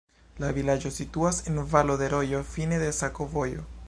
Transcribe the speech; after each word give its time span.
La 0.43 0.47
vilaĝo 0.57 0.91
situas 0.95 1.41
en 1.51 1.61
valo 1.73 1.97
de 2.03 2.07
rojo, 2.17 2.41
fine 2.55 2.81
de 2.85 2.89
sakovojo. 3.01 3.67